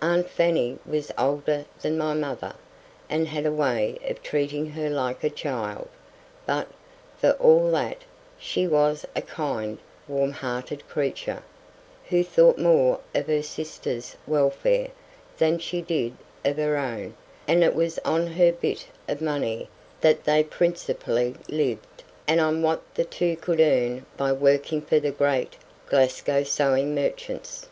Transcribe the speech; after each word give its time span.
Aunt 0.00 0.30
Fanny 0.30 0.78
was 0.86 1.12
older 1.18 1.66
than 1.82 1.98
my 1.98 2.14
mother, 2.14 2.54
and 3.10 3.28
had 3.28 3.44
a 3.44 3.52
way 3.52 3.98
of 4.08 4.22
treating 4.22 4.70
her 4.70 4.88
like 4.88 5.22
a 5.22 5.28
child; 5.28 5.88
but, 6.46 6.68
for 7.18 7.32
all 7.32 7.70
that, 7.72 7.98
she 8.38 8.66
was 8.66 9.04
a 9.14 9.20
kind, 9.20 9.76
warm 10.08 10.32
hearted 10.32 10.88
creature, 10.88 11.42
who 12.08 12.24
thought 12.24 12.56
more 12.56 13.00
of 13.14 13.26
her 13.26 13.42
sister's 13.42 14.16
welfare 14.26 14.88
than 15.36 15.58
she 15.58 15.82
did 15.82 16.16
of 16.42 16.56
her 16.56 16.78
own 16.78 17.14
and 17.46 17.62
it 17.62 17.74
was 17.74 17.98
on 17.98 18.28
her 18.28 18.52
bit 18.52 18.86
of 19.06 19.20
money 19.20 19.68
that 20.00 20.24
they 20.24 20.42
principally 20.42 21.34
lived, 21.50 22.02
and 22.26 22.40
on 22.40 22.62
what 22.62 22.80
the 22.94 23.04
two 23.04 23.36
could 23.36 23.60
earn 23.60 24.06
by 24.16 24.32
working 24.32 24.80
for 24.80 24.98
the 24.98 25.10
great 25.10 25.56
Glasgow 25.86 26.44
sewing 26.44 26.94
merchants. 26.94 27.68